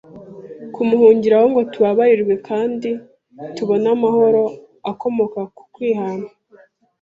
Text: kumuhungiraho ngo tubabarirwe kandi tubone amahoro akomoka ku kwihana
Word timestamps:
kumuhungiraho 0.73 1.45
ngo 1.51 1.61
tubabarirwe 1.71 2.35
kandi 2.47 2.89
tubone 3.55 3.87
amahoro 3.95 4.41
akomoka 4.91 5.39
ku 5.55 5.63
kwihana 5.73 6.27